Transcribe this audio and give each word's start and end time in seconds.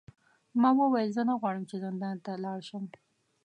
ما 0.61 0.69
وویل 0.79 1.09
زه 1.17 1.21
نه 1.29 1.33
غواړم 1.41 1.63
چې 1.69 1.75
زندان 1.85 2.15
ته 2.25 2.31
لاړ 2.43 2.59
شم. 2.69 2.83